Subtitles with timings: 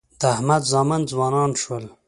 [0.19, 1.85] د احمد زامن ځوانان شول.